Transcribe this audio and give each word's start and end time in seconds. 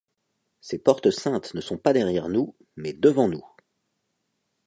Ces 0.61 0.79
portes 0.79 1.11
saintes 1.11 1.53
ne 1.53 1.61
sont 1.61 1.77
pas 1.77 1.93
derrière 1.93 2.27
nous, 2.27 2.55
mais 2.75 2.91
devant 2.91 3.27
nous. 3.27 3.45